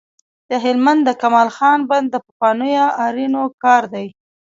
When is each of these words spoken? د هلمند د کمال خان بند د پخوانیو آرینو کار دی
د 0.49 0.51
هلمند 0.63 1.01
د 1.05 1.09
کمال 1.21 1.49
خان 1.57 1.79
بند 1.89 2.07
د 2.11 2.15
پخوانیو 2.27 2.87
آرینو 3.05 3.43
کار 3.63 3.83
دی 3.93 4.07